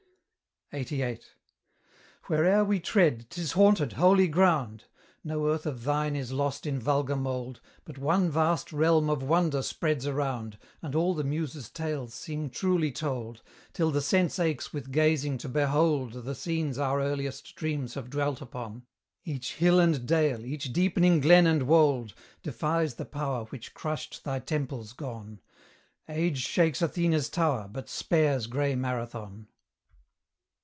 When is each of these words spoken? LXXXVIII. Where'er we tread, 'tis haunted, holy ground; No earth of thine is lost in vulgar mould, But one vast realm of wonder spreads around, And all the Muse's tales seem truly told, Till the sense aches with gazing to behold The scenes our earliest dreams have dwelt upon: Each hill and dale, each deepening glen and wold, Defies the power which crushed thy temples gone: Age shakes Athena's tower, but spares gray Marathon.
LXXXVIII. 0.73 1.19
Where'er 2.27 2.63
we 2.63 2.79
tread, 2.79 3.29
'tis 3.29 3.51
haunted, 3.51 3.91
holy 3.91 4.29
ground; 4.29 4.85
No 5.21 5.47
earth 5.49 5.65
of 5.65 5.83
thine 5.83 6.15
is 6.15 6.31
lost 6.31 6.65
in 6.65 6.79
vulgar 6.79 7.17
mould, 7.17 7.59
But 7.83 7.97
one 7.97 8.29
vast 8.31 8.71
realm 8.71 9.09
of 9.09 9.21
wonder 9.21 9.63
spreads 9.63 10.07
around, 10.07 10.57
And 10.81 10.95
all 10.95 11.13
the 11.13 11.25
Muse's 11.25 11.69
tales 11.69 12.13
seem 12.13 12.49
truly 12.49 12.89
told, 12.89 13.41
Till 13.73 13.91
the 13.91 13.99
sense 13.99 14.39
aches 14.39 14.71
with 14.71 14.91
gazing 14.93 15.39
to 15.39 15.49
behold 15.49 16.13
The 16.23 16.33
scenes 16.35 16.77
our 16.77 17.01
earliest 17.01 17.53
dreams 17.57 17.95
have 17.95 18.09
dwelt 18.09 18.39
upon: 18.41 18.83
Each 19.25 19.55
hill 19.55 19.77
and 19.77 20.05
dale, 20.07 20.45
each 20.45 20.71
deepening 20.71 21.19
glen 21.19 21.47
and 21.47 21.63
wold, 21.63 22.13
Defies 22.43 22.93
the 22.95 23.03
power 23.03 23.43
which 23.47 23.73
crushed 23.73 24.23
thy 24.23 24.39
temples 24.39 24.93
gone: 24.93 25.41
Age 26.07 26.39
shakes 26.39 26.81
Athena's 26.81 27.27
tower, 27.27 27.67
but 27.69 27.89
spares 27.89 28.47
gray 28.47 28.73
Marathon. 28.73 29.49